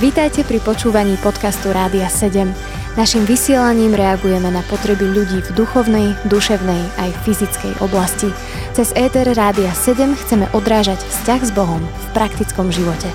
[0.00, 2.50] Vítajte pri počúvaní podcastu Rádia 7.
[2.92, 8.28] Naším vysielaním reagujeme na potreby ľudí v duchovnej, duševnej aj fyzickej oblasti.
[8.76, 13.08] Cez ETR Rádia 7 chceme odrážať vzťah s Bohom v praktickom živote.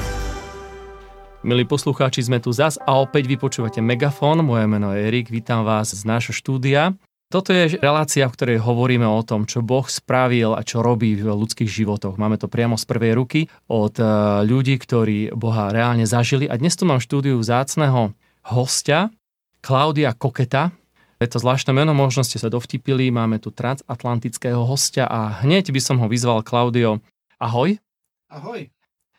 [1.46, 4.42] Milí poslucháči, sme tu zas a opäť vypočúvate Megafón.
[4.42, 6.98] Moje meno je Erik, vítam vás z nášho štúdia.
[7.28, 11.28] Toto je relácia, v ktorej hovoríme o tom, čo Boh spravil a čo robí v
[11.28, 12.16] ľudských životoch.
[12.16, 14.08] Máme to priamo z prvej ruky od eh,
[14.48, 16.48] ľudí, ktorí Boha reálne zažili.
[16.48, 18.16] A dnes tu mám štúdiu zácného
[18.48, 19.12] hostia,
[19.60, 20.72] Klaudia Koketa.
[21.20, 25.82] Je to zvláštne meno, možno ste sa dovtipili, máme tu transatlantického hostia a hneď by
[25.84, 27.04] som ho vyzval Klaudio.
[27.44, 27.76] Ahoj.
[28.32, 28.72] Ahoj.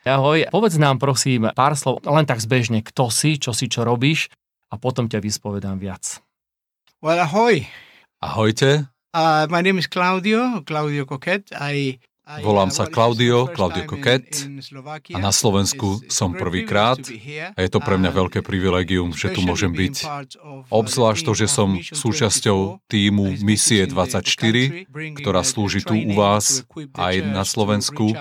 [0.08, 0.48] Ahoj.
[0.48, 4.32] Povedz nám prosím pár slov, len tak zbežne, kto si, čo si, čo robíš
[4.72, 6.24] a potom ťa vyspovedám viac.
[7.04, 7.68] Well, ahoy.
[8.20, 11.44] Ahojte, Uh, my name is Claudio, Claudio Coquet.
[11.52, 13.88] I, I, Volám sa Claudio, Claudio
[14.60, 15.16] Slovakia.
[15.16, 17.00] a na Slovensku som prvýkrát
[17.56, 20.04] a je to pre mňa Um, veľké privilegium, že tu môžem byť.
[20.04, 24.84] uh, Obzvlášť to, že som súčasťou 24, týmu is Misie visiting the- the 24, country,
[24.92, 28.12] bringing ktorá slúži tu u vás aj na Slovensku.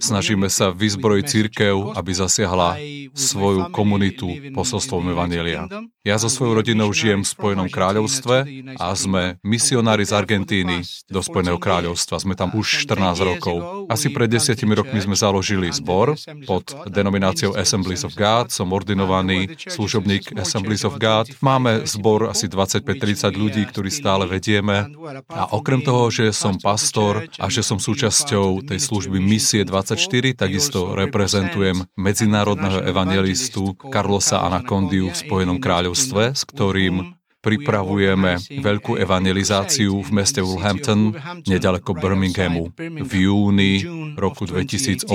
[0.00, 2.80] Snažíme sa vyzbrojiť církev, aby zasiahla
[3.12, 5.12] svoju komunitu posolstvom.
[5.12, 5.92] Kingdom.
[6.00, 8.48] Ja so svojou rodinou žijem v Spojenom kráľovstve
[8.80, 10.80] a sme misionári z Argentíny
[11.12, 12.16] do Spojeného 14 kráľovstva.
[12.24, 13.90] Sme tam už Uh, 14 some 10 rokov.
[13.90, 16.14] Asi pred desiatimi rokmi sme založili zbor
[16.46, 18.54] pod denomináciou Assemblies of God.
[18.54, 21.26] Som ordinovaný služobník Assemblies of God.
[21.30, 24.86] 25, Máme 30 zbor asi which 25-30 we, ľudí, ktorí stále vedieme.
[25.30, 30.20] A okrem toho, že som pastor a že som súčasťou tej služby Misie Mission 24,
[30.34, 38.36] 24, takisto reprezentujem medzinárodného evangelistu evangelist Carlosa Carlos Anacondiu v Spojenom kráľovstve, s ktorým pripravujeme
[38.60, 41.16] veľkú evangelizáciu v meste Wolverhampton,
[41.48, 43.80] nedaleko Birminghamu, v júni
[44.14, 45.08] roku 2018.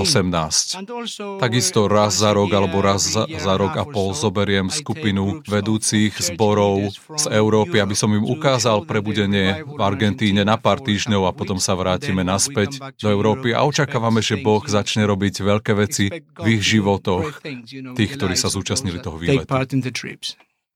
[1.37, 6.89] Takisto raz za rok alebo raz za, za rok a pol zoberiem skupinu vedúcich zborov
[6.97, 11.77] z Európy, aby som im ukázal prebudenie v Argentíne na pár týždňov a potom sa
[11.77, 17.45] vrátime naspäť do Európy a očakávame, že Boh začne robiť veľké veci v ich životoch
[17.93, 19.53] tých, ktorí sa zúčastnili toho výletu.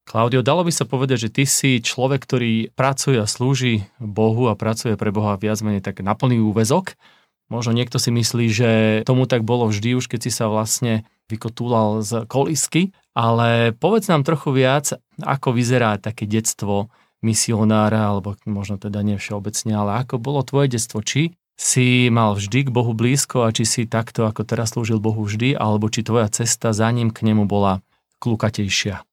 [0.10, 4.58] Klaudio, dalo by sa povedať, že ty si človek, ktorý pracuje a slúži Bohu a
[4.58, 6.98] pracuje pre Boha viac menej tak na plný úvezok.
[7.46, 8.70] Možno niekto si myslí, že
[9.06, 14.26] tomu tak bolo vždy, už keď si sa vlastne vykotúlal z kolisky, ale povedz nám
[14.26, 16.90] trochu viac, ako vyzerá také detstvo
[17.22, 22.66] misionára, alebo možno teda nie všeobecne, ale ako bolo tvoje detstvo, či si mal vždy
[22.66, 26.34] k Bohu blízko a či si takto, ako teraz slúžil Bohu vždy, alebo či tvoja
[26.34, 27.86] cesta za ním k nemu bola
[28.18, 29.06] klukatejšia.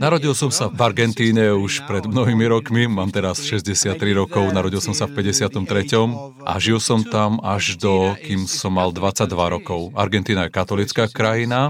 [0.00, 4.96] Narodil som sa v Argentíne už pred mnohými rokmi, mám teraz 63 rokov, narodil som
[4.96, 6.48] sa v 53.
[6.48, 9.28] a žil som tam až do, kým som mal 22
[9.60, 9.92] rokov.
[9.92, 11.68] Argentína je katolická krajina,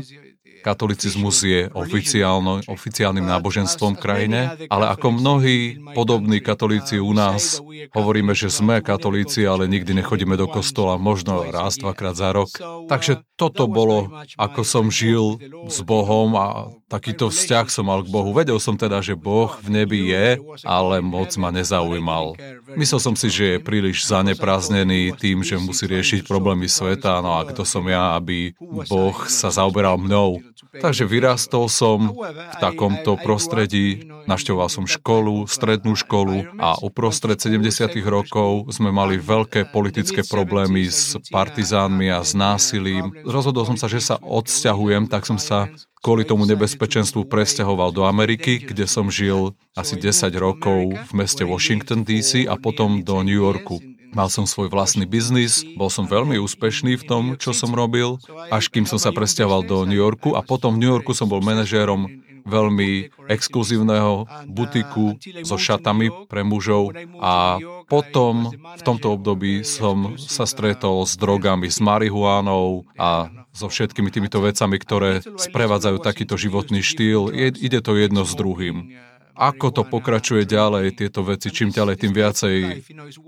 [0.62, 7.62] Katolicizmus je oficiálno, oficiálnym náboženstvom v krajine, ale ako mnohí podobní katolíci u nás,
[7.94, 12.50] hovoríme, že sme katolíci, ale nikdy nechodíme do kostola, možno raz, dvakrát za rok.
[12.90, 15.38] Takže toto bolo, ako som žil
[15.70, 18.34] s Bohom a takýto vzťah som mal k Bohu.
[18.34, 22.34] Vedel som teda, že Boh v nebi je, ale moc ma nezaujímal.
[22.74, 27.46] Myslel som si, že je príliš zaneprázdnený tým, že musí riešiť problémy sveta, no a
[27.46, 28.56] kto som ja, aby
[28.88, 30.42] Boh sa zaoberal mnou.
[30.68, 37.88] Takže vyrástol som v takomto prostredí, našťoval som školu, strednú školu a uprostred 70.
[38.04, 43.16] rokov sme mali veľké politické problémy s partizánmi a s násilím.
[43.24, 45.72] Rozhodol som sa, že sa odsťahujem, tak som sa
[46.04, 52.04] kvôli tomu nebezpečenstvu presťahoval do Ameriky, kde som žil asi 10 rokov v meste Washington
[52.04, 53.80] DC a potom do New Yorku.
[54.12, 58.16] Mal som svoj vlastný biznis, bol som veľmi úspešný v tom, čo som robil,
[58.48, 61.44] až kým som sa presťahoval do New Yorku a potom v New Yorku som bol
[61.44, 62.08] manažérom
[62.48, 71.04] veľmi exkluzívneho butiku so šatami pre mužov a potom v tomto období som sa stretol
[71.04, 77.28] s drogami, s marihuánou a so všetkými týmito vecami, ktoré sprevádzajú takýto životný štýl.
[77.36, 78.96] Ide to jedno s druhým
[79.38, 82.56] ako to pokračuje ďalej, tieto veci, čím ďalej, tým viacej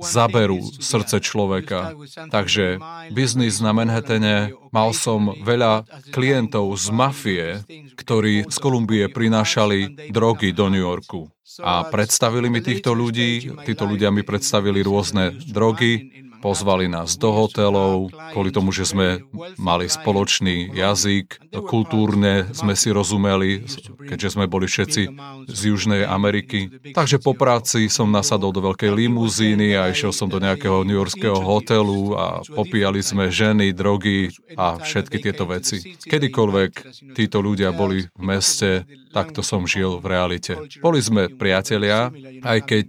[0.03, 1.95] zaberú srdce človeka.
[2.35, 2.83] Takže
[3.15, 7.47] biznis na Manhattane, mal som veľa klientov z mafie,
[7.95, 11.31] ktorí z Kolumbie prinášali drogy do New Yorku.
[11.63, 18.11] A predstavili mi týchto ľudí, títo ľudia mi predstavili rôzne drogy pozvali nás do hotelov,
[18.33, 19.23] kvôli tomu, že sme
[19.61, 23.65] mali spoločný jazyk, kultúrne sme si rozumeli,
[24.09, 25.03] keďže sme boli všetci
[25.47, 26.93] z Južnej Ameriky.
[26.97, 32.17] Takže po práci som nasadol do veľkej limuzíny a išiel som do nejakého newyorského hotelu
[32.17, 35.95] a popíjali sme ženy, drogy a všetky tieto veci.
[36.01, 36.73] Kedykoľvek
[37.15, 40.57] títo ľudia boli v meste, takto som žil v realite.
[40.81, 42.87] Boli sme priatelia, aj keď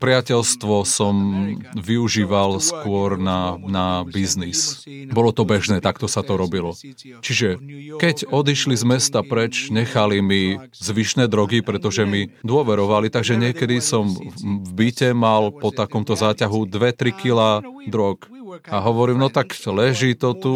[0.00, 1.14] priateľstvo som
[1.76, 4.86] využíval skôr na, na biznis.
[5.12, 6.72] Bolo to bežné, takto sa to robilo.
[7.20, 7.60] Čiže
[8.00, 14.08] keď odišli z mesta preč, nechali mi zvyšné drogy, pretože mi dôverovali, takže niekedy som
[14.08, 18.24] v byte mal po takomto záťahu 2-3 kila drog.
[18.64, 20.54] A hovorím, no tak leží to tu,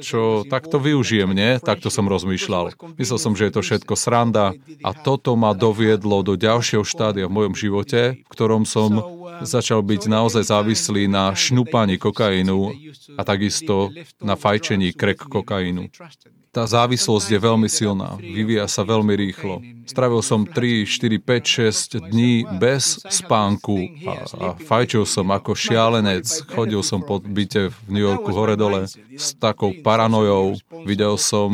[0.00, 1.58] čo takto využijem, nie?
[1.60, 2.76] Takto som rozmýšľal.
[2.96, 7.36] Myslel som, že je to všetko sranda a toto ma doviedlo do ďalšieho štádia v
[7.36, 12.72] mojom živote, v ktorom som začal byť naozaj závislý na šnúpaní kokainu
[13.18, 13.92] a takisto
[14.22, 15.92] na fajčení krek kokainu
[16.56, 19.60] tá závislosť je veľmi silná, vyvíja sa veľmi rýchlo.
[19.84, 23.76] Stravil som 3, 4, 5, 6 dní bez spánku
[24.08, 26.24] a, a fajčil som ako šialenec.
[26.48, 30.56] Chodil som po byte v New Yorku hore-dole s takou paranojou.
[30.88, 31.52] Videl som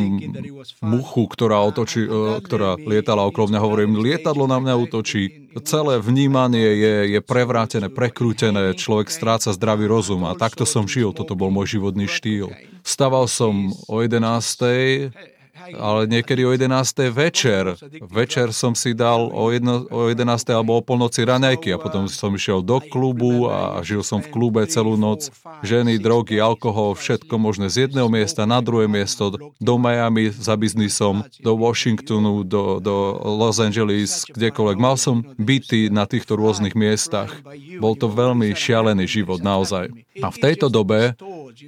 [0.79, 3.59] muchu, ktorá, otočí, e, ktorá lietala okolo mňa.
[3.59, 5.42] Hovorím, lietadlo na mňa útočí.
[5.61, 8.73] Celé vnímanie je, je prevrátené, prekrútené.
[8.73, 11.13] Človek stráca zdravý rozum a takto som žil.
[11.13, 12.49] Toto bol môj životný štýl.
[12.81, 17.13] Vstával som o 11 ale niekedy o 11.
[17.13, 17.77] večer.
[18.01, 20.49] Večer som si dal o, jedno, o 11.
[20.49, 24.65] alebo o polnoci raňajky a potom som išiel do klubu a žil som v klube
[24.65, 25.29] celú noc.
[25.61, 29.29] Ženy, drogy, alkohol, všetko možné z jedného miesta na druhé miesto,
[29.61, 34.77] do Miami za biznisom, do Washingtonu, do, do Los Angeles, kdekoľvek.
[34.81, 37.29] Mal som byty na týchto rôznych miestach.
[37.77, 39.93] Bol to veľmi šialený život, naozaj.
[40.21, 41.13] A v tejto dobe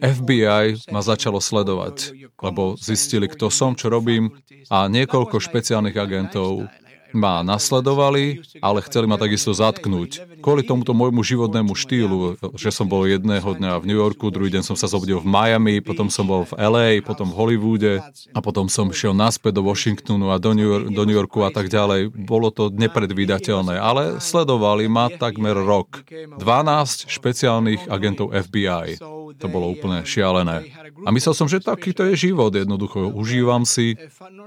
[0.02, 4.32] FBI ma začalo sledovať, lebo zistili, kto som, čo robím
[4.72, 6.66] a niekoľko špeciálnych agentov
[7.16, 10.44] ma nasledovali, ale chceli ma takisto zatknúť.
[10.44, 14.68] Kvôli tomuto môjmu životnému štýlu, že som bol jedného dňa v New Yorku, druhý deň
[14.68, 17.94] som sa zobudil v Miami, potom som bol v LA, potom v Hollywoode
[18.36, 21.50] a potom som šiel naspäť do Washingtonu a do New, York, do New Yorku a
[21.50, 22.12] tak ďalej.
[22.14, 26.04] Bolo to nepredvídateľné, ale sledovali ma takmer rok.
[26.12, 29.00] 12 špeciálnych agentov FBI.
[29.36, 30.72] To bolo úplne šialené.
[31.04, 33.12] A myslel som, že takýto je život jednoducho.
[33.12, 34.00] Užívam si.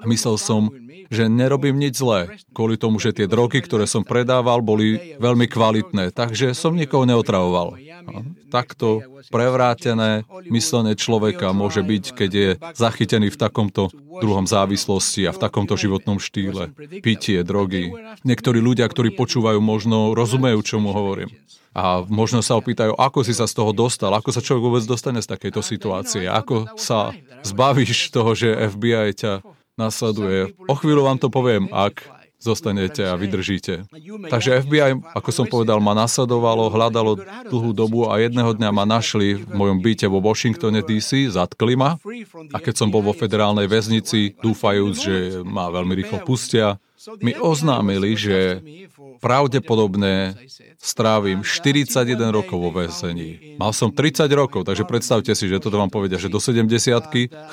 [0.09, 0.73] Myslel som,
[1.09, 6.11] že nerobím nič zlé, kvôli tomu, že tie drogy, ktoré som predával, boli veľmi kvalitné,
[6.13, 7.77] takže som nikoho neotravoval.
[8.49, 15.43] Takto prevrátené myslenie človeka môže byť, keď je zachytený v takomto druhom závislosti a v
[15.43, 16.73] takomto životnom štýle.
[17.05, 17.93] Pitie, drogy.
[18.25, 21.29] Niektorí ľudia, ktorí počúvajú, možno rozumejú, čo mu hovorím.
[21.77, 25.23] A možno sa opýtajú, ako si sa z toho dostal, ako sa človek vôbec dostane
[25.23, 27.15] z takejto situácie, ako sa
[27.47, 29.33] zbavíš toho, že FBI ťa
[29.79, 30.53] nasleduje.
[30.67, 33.91] O chvíľu vám to poviem, ak zostanete a vydržíte.
[34.31, 37.19] Takže FBI, ako som povedal, ma nasledovalo, hľadalo
[37.51, 41.99] dlhú dobu a jedného dňa ma našli v mojom byte vo Washingtone DC, zatkli ma
[42.55, 46.79] a keď som bol vo federálnej väznici, dúfajúc, že ma veľmi rýchlo pustia,
[47.23, 48.63] mi oznámili, že
[49.19, 50.39] pravdepodobne
[50.79, 53.59] strávim 41 rokov vo väzení.
[53.59, 56.71] Mal som 30 rokov, takže predstavte si, že toto vám povedia, že do 70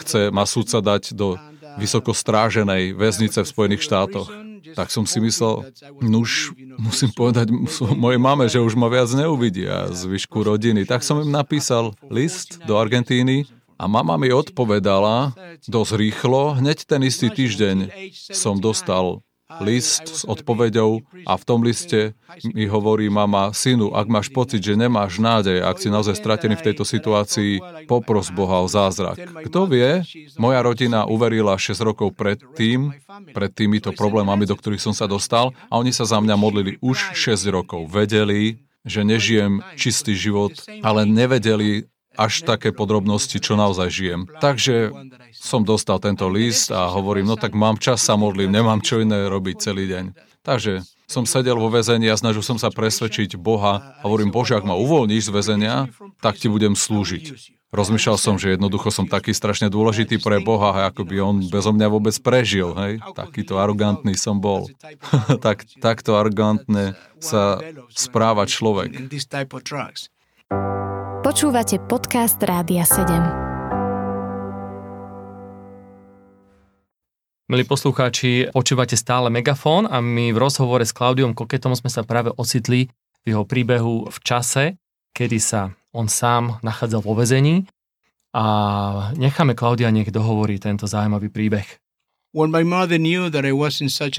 [0.01, 1.37] chce ma súdca dať do
[1.77, 4.29] vysoko stráženej väznice v Spojených štátoch.
[4.73, 5.69] Tak som si myslel,
[6.01, 7.53] no už musím povedať
[7.93, 10.83] mojej mame, že už ma viac neuvidia zvyšku rodiny.
[10.89, 13.45] Tak som im napísal list do Argentíny
[13.77, 15.35] a mama mi odpovedala
[15.67, 16.57] dosť rýchlo.
[16.57, 17.91] Hneď ten istý týždeň
[18.33, 19.21] som dostal
[19.61, 22.17] list s odpoveďou a v tom liste
[22.57, 26.65] mi hovorí mama, synu, ak máš pocit, že nemáš nádej, ak si naozaj stratený v
[26.71, 29.21] tejto situácii, popros Boha o zázrak.
[29.45, 30.01] Kto vie,
[30.41, 32.89] moja rodina uverila 6 rokov predtým,
[33.31, 37.13] pred týmito problémami, do ktorých som sa dostal a oni sa za mňa modlili už
[37.13, 37.85] 6 rokov.
[37.93, 44.21] Vedeli, že nežijem čistý život, ale nevedeli až také podrobnosti, čo naozaj žijem.
[44.39, 44.91] Takže
[45.35, 49.27] som dostal tento list a hovorím, no tak mám čas sa modlím, nemám čo iné
[49.27, 50.05] robiť celý deň.
[50.45, 54.65] Takže som sedel vo väzení a snažil som sa presvedčiť Boha a hovorím, Bože, ak
[54.65, 55.75] ma uvoľníš z väzenia,
[56.21, 57.55] tak ti budem slúžiť.
[57.75, 61.87] Rozmýšľal som, že jednoducho som taký strašne dôležitý pre Boha ako by on bezo mňa
[61.91, 62.71] vôbec prežil.
[62.71, 63.03] Hej?
[63.11, 64.71] Takýto arogantný som bol.
[65.45, 67.59] tak, takto arogantne sa
[67.91, 68.95] správa človek.
[71.25, 73.01] Počúvate podcast Rádia 7.
[77.49, 82.29] Milí poslucháči, počúvate stále Megafón a my v rozhovore s Klaudiom Koketom sme sa práve
[82.37, 82.93] ocitli
[83.25, 84.77] v jeho príbehu v čase,
[85.17, 87.65] kedy sa on sám nachádzal vo vezení
[88.37, 88.45] a
[89.17, 91.84] necháme Klaudia nech dohovorí tento zaujímavý príbeh.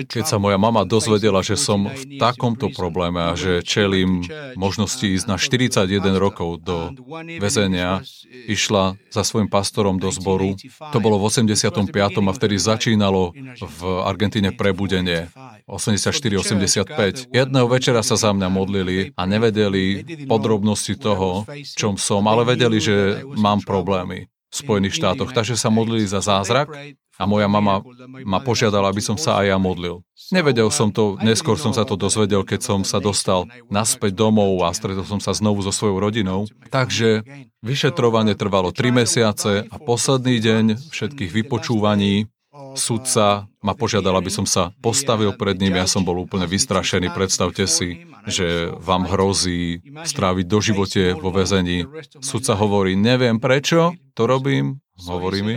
[0.08, 4.25] Keď sa moja mama dozvedela, že som v takomto probléme a že čelím
[4.56, 6.96] možnosti ísť na 41 rokov do
[7.37, 8.00] väzenia,
[8.49, 10.56] išla za svojim pastorom do zboru.
[10.96, 11.92] To bolo v 85.
[12.16, 15.28] a vtedy začínalo v Argentíne prebudenie.
[15.68, 17.28] 84-85.
[17.37, 21.44] Jedného večera sa za mňa modlili a nevedeli podrobnosti toho,
[21.76, 25.34] čom som, ale vedeli, že mám problémy v Spojených štátoch.
[25.34, 26.70] Takže sa modlili za zázrak
[27.16, 27.80] a moja mama
[28.24, 30.04] ma požiadala, aby som sa aj ja modlil.
[30.30, 34.70] Nevedel som to, neskôr som sa to dozvedel, keď som sa dostal naspäť domov a
[34.76, 36.44] stretol som sa znovu so svojou rodinou.
[36.68, 37.24] Takže
[37.64, 42.28] vyšetrovanie trvalo 3 mesiace a posledný deň všetkých vypočúvaní
[42.76, 45.76] sudca ma požiadal, aby som sa postavil pred ním.
[45.76, 47.12] Ja som bol úplne vystrašený.
[47.12, 51.88] Predstavte si, že vám hrozí stráviť do živote vo väzení.
[52.20, 55.56] Sudca hovorí, neviem prečo to robím, hovorí mi,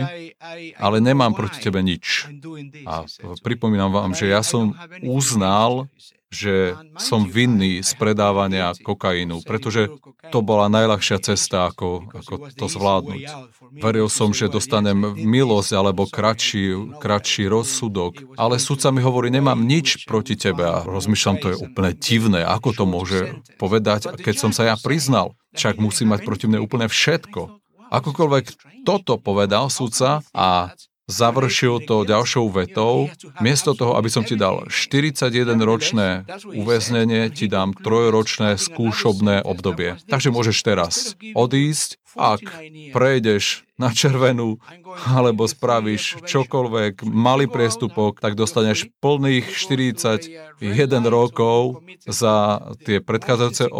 [0.76, 2.28] ale nemám proti tebe nič.
[2.84, 3.08] A
[3.40, 5.88] pripomínam vám, že ja som uznal,
[6.30, 9.90] že som vinný z predávania kokainu, pretože
[10.30, 13.22] to bola najľahšia cesta, ako, ako to zvládnuť.
[13.82, 20.06] Veril som, že dostanem milosť alebo kratší, kratší rozsudok, ale sudca mi hovorí, nemám nič
[20.06, 23.18] proti tebe a rozmýšľam, to je úplne divné, ako to môže
[23.58, 25.34] povedať, keď som sa ja priznal.
[25.50, 27.58] Však musí mať proti mne úplne všetko.
[27.90, 28.44] Akokoľvek
[28.86, 30.70] toto povedal sudca a
[31.10, 33.10] završil to ďalšou vetou.
[33.42, 36.24] Miesto toho, aby som ti dal 41-ročné
[36.54, 39.98] uväznenie, ti dám trojročné skúšobné obdobie.
[40.06, 40.94] Takže môžeš teraz
[41.34, 42.42] odísť, ak
[42.90, 44.58] prejdeš na červenú
[45.06, 50.60] alebo spravíš čokoľvek, malý priestupok, tak dostaneš plných 41
[51.06, 53.70] rokov za tie predchádzajúce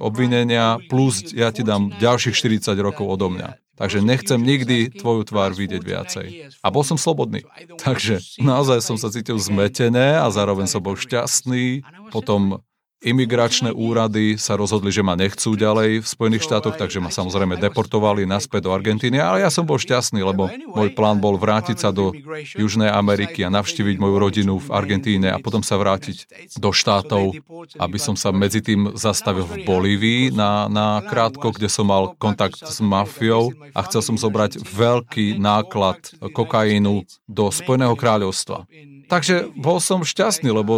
[0.00, 3.69] obvinenia, plus ja ti dám ďalších 40 rokov odo mňa.
[3.80, 6.26] Takže nechcem nikdy tvoju tvár vidieť viacej.
[6.60, 7.48] A bol som slobodný.
[7.80, 11.80] Takže naozaj som sa cítil zmetené a zároveň som bol šťastný.
[12.12, 12.60] Potom
[13.00, 18.28] Imigračné úrady sa rozhodli, že ma nechcú ďalej v Spojených štátoch, takže ma samozrejme deportovali
[18.28, 22.12] naspäť do Argentíny, ale ja som bol šťastný, lebo môj plán bol vrátiť sa do
[22.52, 26.28] Južnej Ameriky a navštíviť moju rodinu v Argentíne a potom sa vrátiť
[26.60, 27.40] do štátov,
[27.80, 32.60] aby som sa medzi tým zastavil v Bolívii na, na krátko, kde som mal kontakt
[32.60, 38.68] s mafiou a chcel som zobrať veľký náklad kokainu do Spojeného kráľovstva.
[39.10, 40.74] Takže bol som šťastný, lebo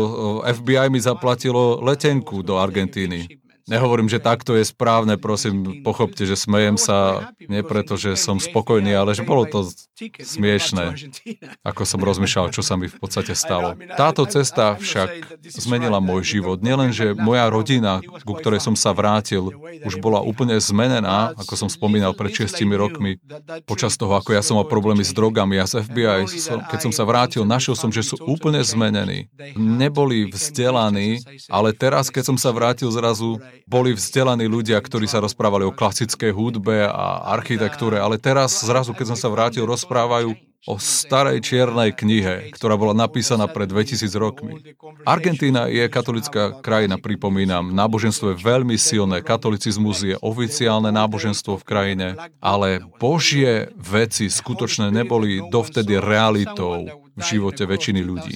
[0.48, 3.41] eh, FBI mi zaplatilo letenku do Argentíny.
[3.70, 8.90] Nehovorím, že takto je správne, prosím, pochopte, že smejem sa nie preto, že som spokojný,
[8.90, 9.70] ale že bolo to
[10.18, 10.98] smiešné,
[11.62, 13.78] ako som rozmýšľal, čo sa mi v podstate stalo.
[13.94, 16.58] Táto cesta však zmenila môj život.
[16.58, 19.54] Nielen, že moja rodina, ku ktorej som sa vrátil,
[19.86, 23.22] už bola úplne zmenená, ako som spomínal pred 6 rokmi,
[23.62, 26.26] počas toho, ako ja som mal problémy s drogami a s FBI,
[26.66, 29.30] keď som sa vrátil, našiel som, že sú úplne zmenení.
[29.54, 35.64] Neboli vzdelaní, ale teraz, keď som sa vrátil zrazu, boli vzdelaní ľudia, ktorí sa rozprávali
[35.66, 41.42] o klasickej hudbe a architektúre, ale teraz zrazu, keď som sa vrátil, rozprávajú o starej
[41.42, 44.62] čiernej knihe, ktorá bola napísaná pred 2000 rokmi.
[45.02, 47.74] Argentína je katolická krajina, pripomínam.
[47.74, 55.42] Náboženstvo je veľmi silné, katolicizmus je oficiálne náboženstvo v krajine, ale božie veci skutočne neboli
[55.50, 58.34] dovtedy realitou v živote väčšiny ľudí.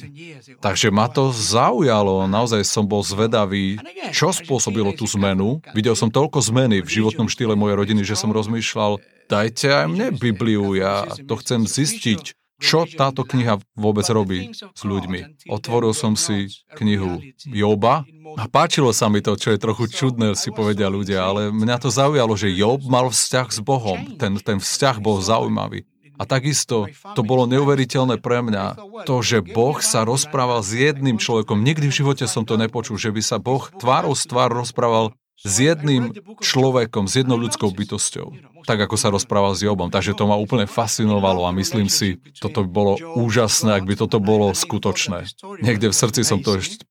[0.60, 3.80] Takže ma to zaujalo, naozaj som bol zvedavý,
[4.12, 5.64] čo spôsobilo tú zmenu.
[5.72, 9.00] Videl som toľko zmeny v životnom štýle mojej rodiny, že som rozmýšľal,
[9.32, 15.48] dajte aj mne Bibliu, ja to chcem zistiť, čo táto kniha vôbec robí s ľuďmi.
[15.52, 16.48] Otvoril som si
[16.80, 21.52] knihu Joba a páčilo sa mi to, čo je trochu čudné, si povedia ľudia, ale
[21.52, 24.16] mňa to zaujalo, že Job mal vzťah s Bohom.
[24.16, 25.84] Ten, ten vzťah bol zaujímavý.
[26.16, 28.64] A takisto to bolo neuveriteľné pre mňa,
[29.04, 31.60] to, že Boh sa rozprával s jedným človekom.
[31.60, 35.54] Nikdy v živote som to nepočul, že by sa Boh tvárou z tvár rozprával s
[35.60, 38.56] jedným človekom, s jednou ľudskou bytosťou.
[38.66, 39.94] Tak ako sa rozprával s Jobom.
[39.94, 44.18] Takže to ma úplne fascinovalo a myslím si, toto by bolo úžasné, ak by toto
[44.18, 45.28] bolo skutočné.
[45.62, 46.82] Niekde v srdci som to ešte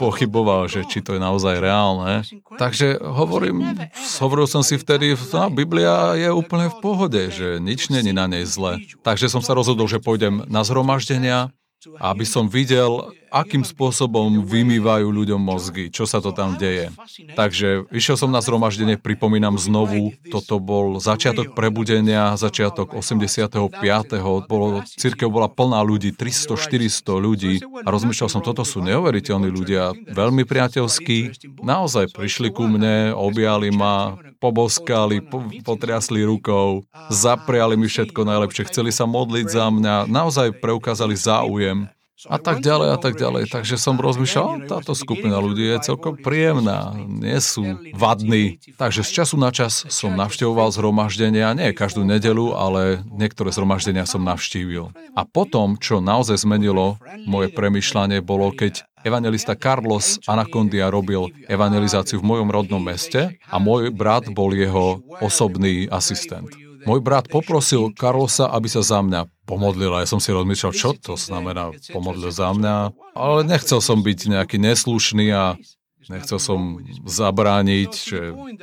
[0.00, 2.26] pochyboval, že či to je naozaj reálne.
[2.58, 3.62] Takže hovorím,
[4.18, 8.42] hovoril som si vtedy, no, Biblia je úplne v pohode, že nič není na nej
[8.42, 8.82] zle.
[9.06, 11.54] Takže som sa rozhodol, že pôjdem na zhromaždenia,
[12.00, 16.92] aby som videl, akým spôsobom vymývajú ľuďom mozgy, čo sa to tam deje.
[17.38, 23.80] Takže išiel som na zhromaždenie, pripomínam znovu, toto bol začiatok prebudenia, začiatok 85.
[24.50, 30.44] Bolo, církev bola plná ľudí, 300-400 ľudí a rozmýšľal som, toto sú neuveriteľní ľudia, veľmi
[30.44, 36.82] priateľskí, naozaj prišli ku mne, objali ma, poboskali, po, potriasli rukou,
[37.12, 41.86] zapriali mi všetko najlepšie, chceli sa modliť za mňa, naozaj preukázali záujem
[42.28, 43.48] a tak ďalej a tak ďalej.
[43.48, 48.60] Takže som rozmýšľal, táto skupina ľudí je celkom príjemná, nie sú vadní.
[48.76, 54.20] Takže z času na čas som navštevoval zhromaždenia, nie každú nedelu, ale niektoré zhromaždenia som
[54.20, 54.92] navštívil.
[55.16, 62.28] A potom, čo naozaj zmenilo moje premyšľanie, bolo, keď evangelista Carlos Anacondia robil evangelizáciu v
[62.36, 66.50] mojom rodnom meste a môj brat bol jeho osobný asistent.
[66.88, 70.96] Môj brat poprosil Carlosa, aby sa za mňa pomodlil a ja som si rozmýšľal, čo
[70.96, 75.60] to znamená pomodlil za mňa, ale nechcel som byť nejaký neslušný a
[76.08, 78.20] nechcel som zabrániť, že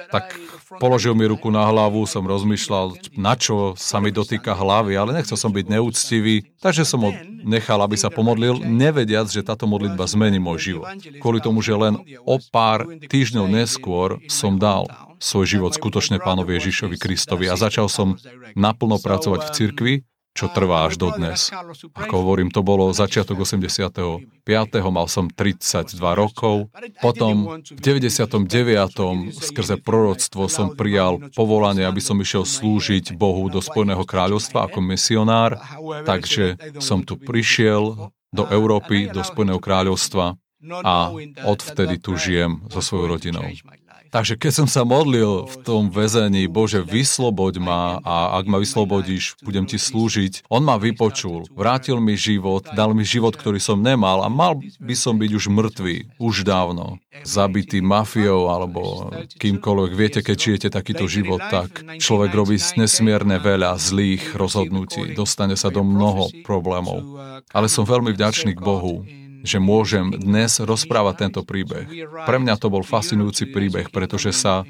[0.09, 0.33] tak
[0.81, 5.37] položil mi ruku na hlavu, som rozmýšľal, na čo sa mi dotýka hlavy, ale nechcel
[5.37, 7.11] som byť neúctivý, takže som ho
[7.45, 10.87] nechal, aby sa pomodlil, nevediac, že táto modlitba zmení môj život.
[11.21, 16.97] Kvôli tomu, že len o pár týždňov neskôr som dal svoj život skutočne pánovi Ježišovi
[16.97, 18.17] Kristovi a začal som
[18.53, 19.93] naplno pracovať v cirkvi,
[20.37, 21.49] čo trvá až dodnes.
[21.97, 24.21] Ako hovorím, to bolo začiatok 85.
[24.93, 26.69] Mal som 32 rokov.
[27.01, 28.45] Potom v 99.
[29.33, 35.57] skrze proroctvo som prijal povolanie, aby som išiel slúžiť Bohu do Spojeného kráľovstva ako misionár.
[36.05, 40.37] Takže som tu prišiel do Európy, do Spojeného kráľovstva
[40.85, 41.09] a
[41.45, 43.45] odvtedy tu žijem so svojou rodinou.
[44.11, 49.39] Takže keď som sa modlil v tom väzení, Bože, vysloboď ma a ak ma vyslobodíš,
[49.43, 54.23] budem ti slúžiť, on ma vypočul, vrátil mi život, dal mi život, ktorý som nemal
[54.23, 59.91] a mal by som byť už mŕtvý, už dávno, zabitý mafiou alebo kýmkoľvek.
[59.93, 65.83] Viete, keď žijete takýto život, tak človek robí nesmierne veľa zlých rozhodnutí, dostane sa do
[65.83, 67.03] mnoho problémov.
[67.51, 69.03] Ale som veľmi vďačný k Bohu,
[69.43, 71.85] že môžem dnes rozprávať tento príbeh.
[72.25, 74.63] Pre mňa to bol fascinujúci príbeh, pretože sa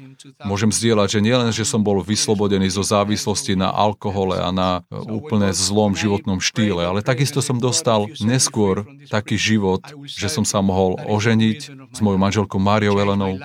[0.44, 5.52] môžem zdieľať, že nielen, že som bol vyslobodený zo závislosti na alkohole a na úplne
[5.54, 11.58] zlom životnom štýle, ale takisto som dostal neskôr taký život, že som sa mohol oženiť
[11.94, 13.38] s mojou manželkou Máriou Elenou.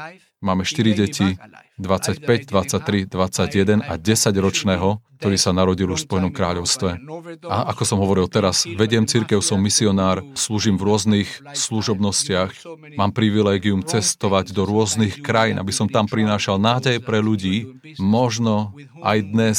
[0.44, 1.40] Máme štyri deti,
[1.82, 7.00] 25, 23, 21 a 10 ročného, ktorý sa narodil už v Spojenom kráľovstve.
[7.48, 12.52] A ako som hovoril teraz, vediem církev, som misionár, slúžim v rôznych služobnostiach,
[13.00, 17.80] mám privilégium cestovať do rôznych krajín, aby som tam prinášal nádej pre ľudí.
[17.98, 19.58] Možno aj dnes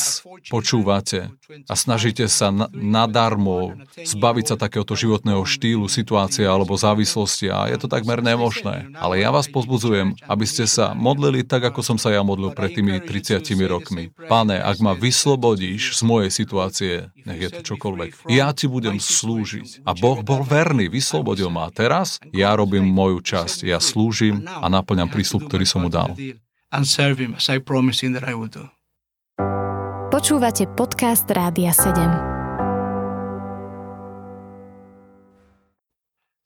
[0.52, 1.34] počúvate
[1.68, 7.86] a snažíte sa nadarmo zbaviť sa takéhoto životného štýlu, situácie alebo závislosti a je to
[7.88, 8.90] takmer nemožné.
[8.98, 12.74] Ale ja vás pozbudzujem, aby ste sa modlili tak, ako som sa ja modlil pred
[12.74, 14.10] tými 30 rokmi.
[14.26, 16.92] Pane, ak ma vyslobodíš z mojej situácie,
[17.24, 19.86] nech je to čokoľvek, ja ti budem slúžiť.
[19.86, 21.68] A Boh bol verný, vyslobodil ma.
[21.68, 26.12] A teraz ja robím moju časť, ja slúžim a naplňam prísľub, ktorý som mu dal.
[30.14, 31.90] Počúvate podcast Rádia 7.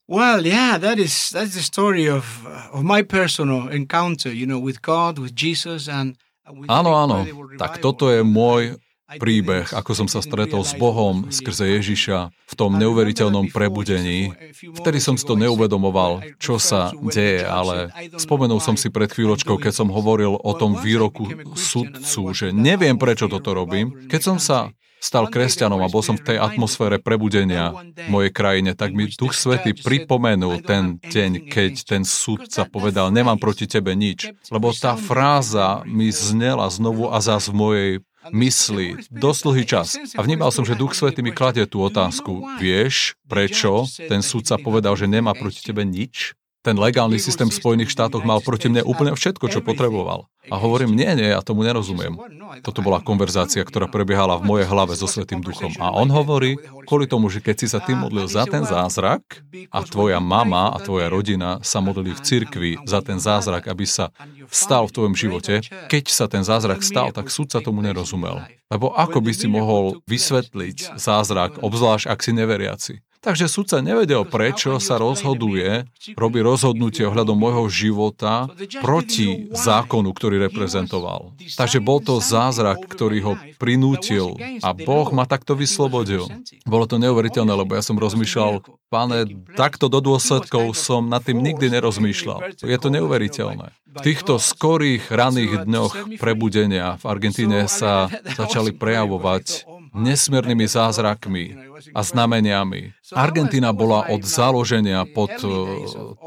[0.09, 2.25] Well, yeah, that is that's the story of
[2.73, 6.17] of my personal encounter, you know, with God, with Jesus and
[6.65, 7.21] Áno, áno.
[7.61, 8.81] Tak toto je môj
[9.17, 14.35] príbeh, ako som sa stretol s Bohom skrze Ježiša v tom neuveriteľnom prebudení.
[14.53, 17.89] Vtedy som si to neuvedomoval, čo sa deje, ale
[18.21, 21.25] spomenul som si pred chvíľočkou, keď som hovoril o tom výroku
[21.57, 24.05] sudcu, že neviem, prečo toto robím.
[24.05, 24.69] Keď som sa
[24.99, 29.31] stal kresťanom a bol som v tej atmosfére prebudenia v mojej krajine, tak mi Duch
[29.31, 34.27] Svety pripomenul ten deň, keď ten sudca povedal, nemám proti tebe nič.
[34.51, 37.91] Lebo tá fráza mi znela znovu a zás v mojej
[38.27, 39.95] mysli dosť dlhý čas.
[40.15, 42.43] A vnímal som, že Duch Svety mi kladie tú otázku.
[42.59, 46.35] Vieš, prečo ten sudca povedal, že nemá proti tebe nič?
[46.59, 50.27] ten legálny systém v Spojených štátoch mal proti mne úplne všetko, čo potreboval.
[50.49, 52.17] A hovorím, nie, nie, ja tomu nerozumiem.
[52.65, 55.69] Toto bola konverzácia, ktorá prebiehala v mojej hlave so Svetým duchom.
[55.77, 56.57] A on hovorí,
[56.89, 59.21] kvôli tomu, že keď si sa ty modlil za ten zázrak
[59.69, 64.09] a tvoja mama a tvoja rodina sa modlili v cirkvi za ten zázrak, aby sa
[64.49, 68.41] stal v tvojom živote, keď sa ten zázrak stal, tak súd sa tomu nerozumel.
[68.69, 72.93] Lebo ako by si mohol vysvetliť zázrak, obzvlášť ak si neveriaci?
[73.19, 75.83] Takže sudca nevedel, prečo sa rozhoduje,
[76.15, 78.47] robí rozhodnutie ohľadom môjho života
[78.79, 81.35] proti zákonu, ktorý reprezentoval.
[81.59, 86.31] Takže bol to zázrak, ktorý ho prinútil a Boh ma takto vyslobodil.
[86.63, 91.69] Bolo to neuveriteľné, lebo ja som rozmýšľal, páne, takto do dôsledkov som nad tým nikdy
[91.75, 92.55] nerozmýšľal.
[92.63, 93.75] Je to neuveriteľné.
[93.89, 101.55] V týchto skorých raných dňoch prebudenia v Argentíne sa začali prejavovať nesmiernymi zázrakmi
[101.95, 102.93] a znameniami.
[103.15, 105.49] Argentína bola od založenia pod eh,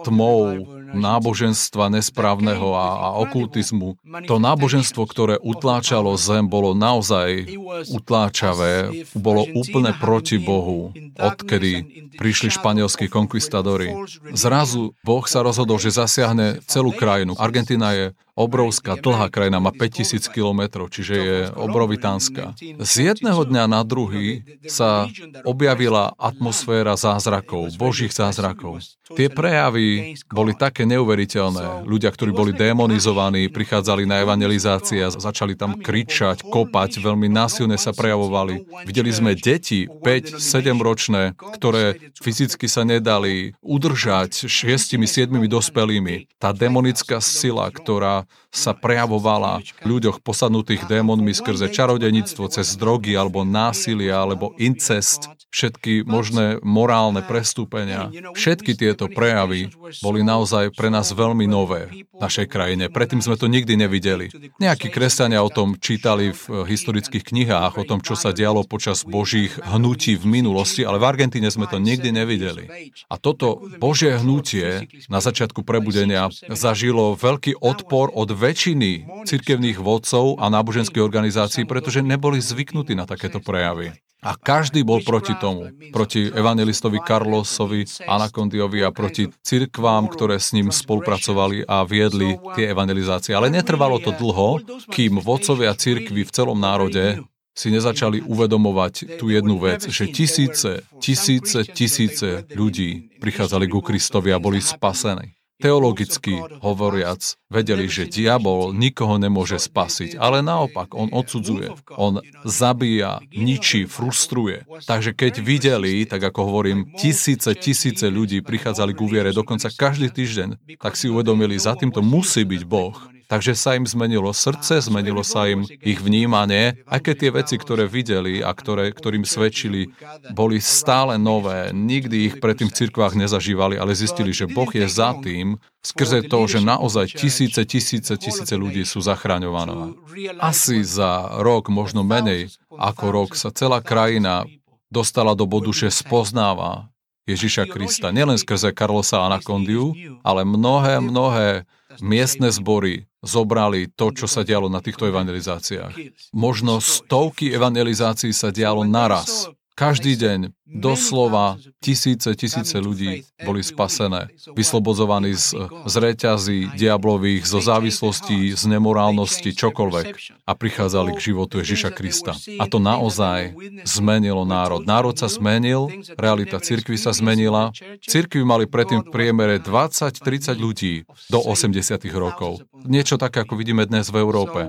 [0.05, 3.97] tmou náboženstva nesprávneho a, a okultizmu.
[4.29, 7.49] To náboženstvo, ktoré utláčalo zem, bolo naozaj
[7.91, 13.97] utláčavé, bolo úplne proti Bohu, odkedy prišli španielskí konkvistadori.
[14.37, 17.37] Zrazu Boh sa rozhodol, že zasiahne celú krajinu.
[17.41, 22.57] Argentina je obrovská, dlhá krajina, má 5000 kilometrov, čiže je obrovitánska.
[22.81, 25.09] Z jedného dňa na druhý sa
[25.45, 28.81] objavila atmosféra zázrakov, božích zázrakov.
[29.13, 31.87] Tie prejavy boli také neuveriteľné.
[31.87, 37.95] Ľudia, ktorí boli demonizovaní, prichádzali na evangelizácie a začali tam kričať, kopať, veľmi násilne sa
[37.95, 38.87] prejavovali.
[38.87, 46.39] Videli sme deti, 5-7 ročné, ktoré fyzicky sa nedali udržať šiestimi, siedmimi dospelými.
[46.39, 53.49] Tá demonická sila, ktorá sa prejavovala v ľuďoch posadnutých démonmi skrze čarodenictvo, cez drogy alebo
[53.49, 58.13] násilie alebo incest, všetky možné morálne prestúpenia.
[58.37, 62.89] Všetky tieto prejavy boli naozaj pre nás veľmi nové v našej krajine.
[62.89, 64.33] Predtým sme to nikdy nevideli.
[64.59, 69.57] Nejakí kresťania o tom čítali v historických knihách, o tom, čo sa dialo počas božích
[69.63, 72.69] hnutí v minulosti, ale v Argentíne sme to nikdy nevideli.
[73.09, 80.49] A toto božie hnutie na začiatku prebudenia zažilo veľký odpor od väčšiny cirkevných vodcov a
[80.49, 83.93] náboženských organizácií, pretože neboli zvyknutí na takéto prejavy.
[84.23, 85.67] A každý bol proti tomu.
[85.91, 93.35] Proti evangelistovi Carlosovi, Anakondiovi a proti cirkvám, ktoré s ním spolupracovali a viedli tie evangelizácie.
[93.35, 94.63] Ale netrvalo to dlho,
[94.95, 97.19] kým vodcovia cirkvy v celom národe
[97.53, 104.41] si nezačali uvedomovať tú jednu vec, že tisíce, tisíce, tisíce ľudí prichádzali ku Kristovi a
[104.41, 112.19] boli spasení teologicky hovoriac, vedeli, že diabol nikoho nemôže spasiť, ale naopak, on odsudzuje, on
[112.43, 114.67] zabíja, ničí, frustruje.
[114.83, 120.79] Takže keď videli, tak ako hovorím, tisíce, tisíce ľudí prichádzali k uviere dokonca každý týždeň,
[120.83, 123.12] tak si uvedomili, za týmto musí byť Boh.
[123.33, 127.89] Takže sa im zmenilo srdce, zmenilo sa im ich vnímanie, aj keď tie veci, ktoré
[127.89, 129.89] videli a ktoré, ktorým svedčili,
[130.37, 131.73] boli stále nové.
[131.73, 136.45] Nikdy ich predtým v cirkvách nezažívali, ale zistili, že Boh je za tým, skrze to,
[136.45, 139.97] že naozaj tisíce, tisíce, tisíce ľudí sú zachraňované.
[140.37, 144.45] Asi za rok, možno menej ako rok, sa celá krajina
[144.93, 146.93] dostala do bodu, že spoznáva
[147.25, 148.13] Ježiša Krista.
[148.13, 151.65] Nielen skrze Karlosa Anakondiu, ale mnohé, mnohé
[152.01, 155.95] miestne zbory zobrali to, čo sa dialo na týchto evangelizáciách.
[156.35, 159.47] Možno stovky evangelizácií sa dialo naraz.
[159.73, 165.57] Každý deň doslova tisíce, tisíce ľudí boli spasené, vyslobodzovaní z,
[165.89, 170.07] z reťazí diablových, zo závislostí, z nemorálnosti, čokoľvek
[170.45, 172.37] a prichádzali k životu Ježiša Krista.
[172.61, 173.57] A to naozaj
[173.89, 174.85] zmenilo národ.
[174.85, 175.89] Národ sa zmenil,
[176.21, 177.73] realita cirkvi sa zmenila.
[178.05, 182.61] Cirkvi mali predtým v priemere 20-30 ľudí do 80 rokov.
[182.85, 184.69] Niečo také, ako vidíme dnes v Európe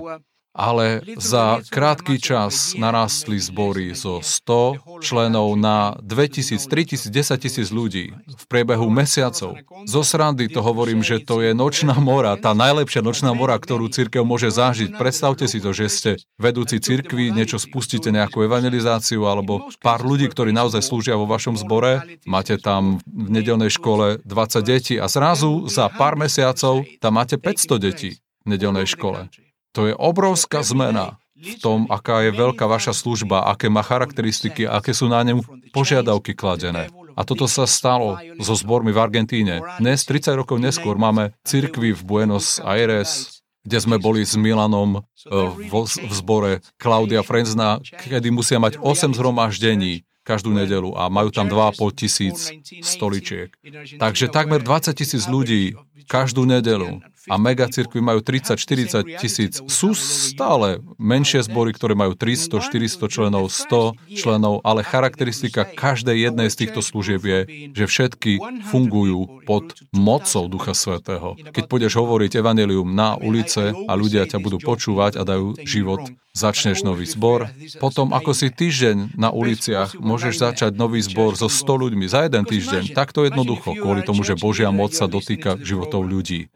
[0.54, 8.14] ale za krátky čas narastli zbory zo 100 členov na 2000, 3000, 10 tisíc ľudí
[8.14, 9.58] v priebehu mesiacov.
[9.90, 14.22] Zo srandy to hovorím, že to je nočná mora, tá najlepšia nočná mora, ktorú církev
[14.22, 14.94] môže zažiť.
[14.94, 20.54] Predstavte si to, že ste vedúci církvy, niečo spustíte, nejakú evangelizáciu alebo pár ľudí, ktorí
[20.54, 25.90] naozaj slúžia vo vašom zbore, máte tam v nedelnej škole 20 detí a zrazu za
[25.90, 29.26] pár mesiacov tam máte 500 detí v nedelnej škole.
[29.74, 34.94] To je obrovská zmena v tom, aká je veľká vaša služba, aké má charakteristiky, aké
[34.94, 35.42] sú na ňu
[35.74, 36.88] požiadavky kladené.
[37.14, 39.62] A toto sa stalo so zbormi v Argentíne.
[39.78, 45.74] Dnes, 30 rokov neskôr, máme cirkvi v Buenos Aires, kde sme boli s Milanom v,
[45.86, 52.00] v zbore Klaudia Frenzna, kedy musia mať 8 zhromaždení každú nedelu a majú tam 2,5
[52.00, 52.36] tisíc
[52.80, 53.52] stoličiek.
[54.00, 55.76] Takže takmer 20 tisíc ľudí
[56.08, 59.60] každú nedelu a megacirkvy majú 30-40 tisíc.
[59.70, 66.58] Sú stále menšie zbory, ktoré majú 300-400 členov, 100 členov, ale charakteristika každej jednej z
[66.64, 67.40] týchto služieb je,
[67.72, 68.32] že všetky
[68.68, 71.36] fungujú pod mocou Ducha Svetého.
[71.36, 76.82] Keď pôjdeš hovoriť evanelium na ulice a ľudia ťa budú počúvať a dajú život, začneš
[76.82, 77.46] nový zbor.
[77.78, 82.42] Potom, ako si týždeň na uliciach, môžeš začať nový zbor so 100 ľuďmi za jeden
[82.42, 82.90] týždeň.
[82.90, 86.50] Takto jednoducho, kvôli tomu, že Božia moc sa dotýka životov ľudí.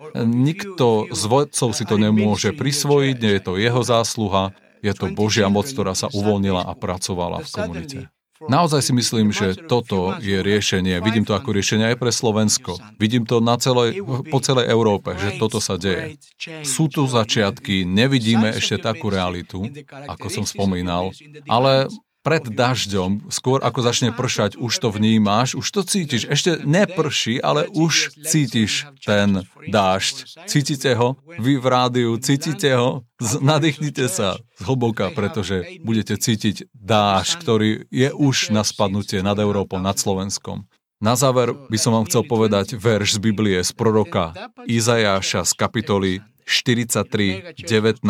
[0.58, 4.50] Nikto z vodcov si to nemôže prisvojiť, nie je to jeho zásluha,
[4.82, 7.98] je to Božia moc, ktorá sa uvoľnila a pracovala v komunite.
[8.38, 11.02] Naozaj si myslím, že toto je riešenie.
[11.02, 12.78] Vidím to ako riešenie aj pre Slovensko.
[12.94, 13.98] Vidím to na celej,
[14.30, 16.22] po celej Európe, že toto sa deje.
[16.62, 19.66] Sú tu začiatky, nevidíme ešte takú realitu,
[20.06, 21.10] ako som spomínal,
[21.50, 21.90] ale
[22.22, 26.28] pred dažďom, skôr ako začne pršať, už to vnímáš, už to cítiš.
[26.28, 30.44] Ešte neprší, ale už cítiš ten dážď.
[30.50, 31.16] Cítite ho?
[31.38, 33.06] Vy v rádiu cítite ho?
[33.40, 39.96] Nadýchnite sa zhlboka, pretože budete cítiť dážď, ktorý je už na spadnutie nad Európou, nad
[39.96, 40.66] Slovenskom.
[40.98, 44.34] Na záver by som vám chcel povedať verš z Biblie, z proroka
[44.66, 46.12] Izajáša z kapitoly
[46.48, 48.00] 43, 19,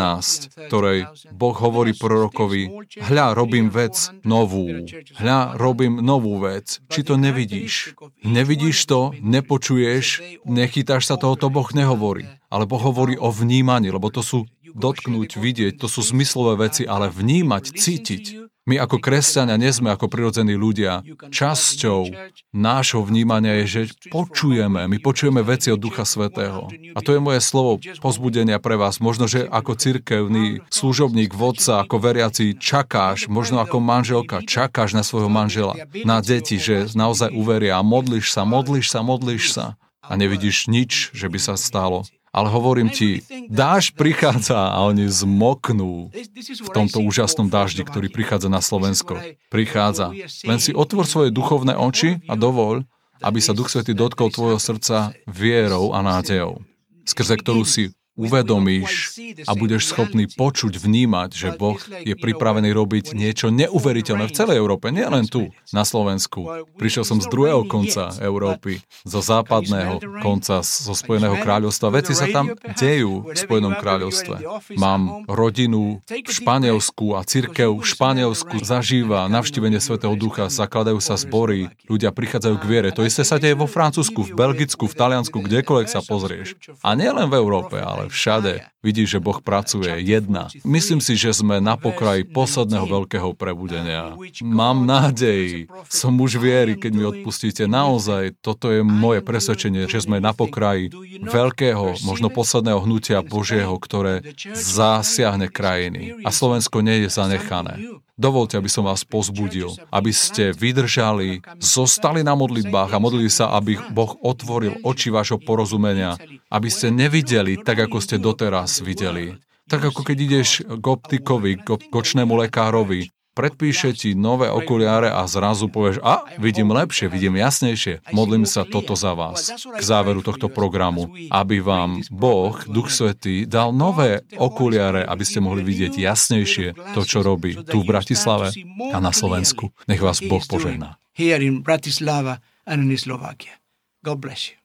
[0.71, 2.71] ktorej Boh hovorí prorokovi,
[3.03, 4.87] hľa, robím vec novú,
[5.19, 6.79] hľa, robím novú vec.
[6.87, 7.99] Či to nevidíš?
[8.23, 12.31] Nevidíš to, nepočuješ, nechytáš sa toho, to Boh nehovorí.
[12.49, 14.47] Ale Boh hovorí o vnímaní, lebo to sú
[14.79, 18.25] dotknúť, vidieť, to sú zmyslové veci, ale vnímať, cítiť.
[18.69, 21.01] My ako kresťania nie sme ako prirodzení ľudia.
[21.33, 22.13] Časťou
[22.53, 26.69] nášho vnímania je, že počujeme, my počujeme veci od Ducha Svetého.
[26.93, 29.01] A to je moje slovo pozbudenia pre vás.
[29.01, 35.33] Možno, že ako cirkevný služobník, vodca, ako veriaci čakáš, možno ako manželka, čakáš na svojho
[35.33, 35.73] manžela,
[36.05, 39.67] na deti, že naozaj uveria a modliš sa, modliš sa, modliš sa
[40.05, 42.05] a nevidíš nič, že by sa stalo.
[42.29, 46.13] Ale hovorím ti, dáž prichádza a oni zmoknú
[46.45, 49.17] v tomto úžasnom dáždi, ktorý prichádza na Slovensko.
[49.49, 50.13] Prichádza.
[50.45, 52.85] Len si otvor svoje duchovné oči a dovol,
[53.19, 56.63] aby sa Duch Svetý dotkol tvojho srdca vierou a nádejou,
[57.03, 59.15] skrze ktorú si uvedomíš
[59.47, 64.91] a budeš schopný počuť, vnímať, že Boh je pripravený robiť niečo neuveriteľné v celej Európe,
[64.91, 66.67] nie len tu, na Slovensku.
[66.75, 71.95] Prišiel som z druhého konca Európy, zo západného konca, zo Spojeného kráľovstva.
[71.95, 74.43] Veci sa tam dejú v Spojenom kráľovstve.
[74.75, 81.71] Mám rodinu v Španielsku a církev v Španielsku zažíva navštívenie Svetého Ducha, zakladajú sa zbory,
[81.87, 82.89] ľudia prichádzajú k viere.
[82.91, 86.59] To isté sa deje vo Francúzsku, v Belgicku, v Taliansku, kdekoľvek sa pozrieš.
[86.83, 88.65] A nielen v Európe, ale všade.
[88.81, 90.49] Vidíš, že Boh pracuje jedna.
[90.65, 94.17] Myslím si, že sme na pokraji posledného veľkého prebudenia.
[94.41, 97.69] Mám nádej, som muž viery, keď mi odpustíte.
[97.69, 100.89] Naozaj, toto je moje presvedčenie, že sme na pokraji
[101.21, 104.25] veľkého, možno posledného hnutia Božieho, ktoré
[104.57, 106.25] zasiahne krajiny.
[106.25, 108.01] A Slovensko nie je zanechané.
[108.19, 113.79] Dovolte, aby som vás pozbudil, aby ste vydržali, zostali na modlitbách a modlili sa, aby
[113.95, 116.19] Boh otvoril oči vášho porozumenia,
[116.51, 119.39] aby ste nevideli tak, ako ste doteraz videli.
[119.71, 123.07] Tak ako keď ideš k optikovi, k kočnému lekárovi
[123.39, 128.11] predpíše ti nové okuliare a zrazu povieš, a vidím lepšie, vidím jasnejšie.
[128.11, 133.71] Modlím sa toto za vás k záveru tohto programu, aby vám Boh, Duch Svetý, dal
[133.71, 138.51] nové okuliare, aby ste mohli vidieť jasnejšie to, čo robí tu v Bratislave
[138.91, 139.71] a na Slovensku.
[139.87, 140.99] Nech vás Boh požehná.
[141.15, 143.63] Here in Bratislava and in Slovakia.
[144.03, 144.58] God bless you.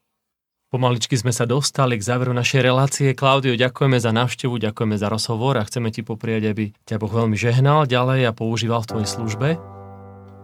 [0.73, 3.13] Pomaličky sme sa dostali k záveru našej relácie.
[3.13, 7.37] Klaudio, ďakujeme za návštevu, ďakujeme za rozhovor a chceme ti poprieť, aby ťa Boh veľmi
[7.37, 9.47] žehnal ďalej a používal v tvojej službe.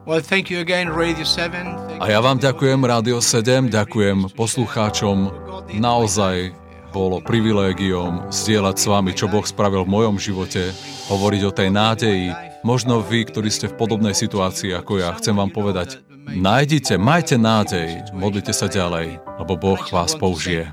[0.06, 1.50] Well, thank you again, Radio 7.
[1.50, 5.34] Thank a ja vám ďakujem, Radio 7, ďakujem poslucháčom.
[5.82, 6.54] Naozaj
[6.94, 10.70] bolo privilégiom zdieľať s vami, čo Boh spravil v mojom živote,
[11.10, 12.30] hovoriť o tej nádeji.
[12.62, 18.13] Možno vy, ktorí ste v podobnej situácii ako ja, chcem vám povedať, Nájdite, majte nádej,
[18.13, 20.70] modlite sa ďalej, lebo Boh vás použije.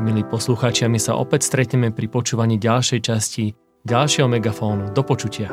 [0.00, 3.44] Milí poslucháči, my sa opäť stretneme pri počúvaní ďalšej časti
[3.86, 4.94] ďalšieho megafónu.
[4.94, 5.50] Do počutia.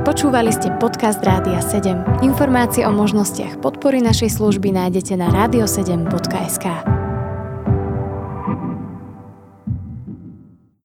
[0.00, 2.26] Počúvali ste podcast Rádia 7.
[2.26, 6.66] Informácie o možnostiach podpory našej služby nájdete na radio7.sk.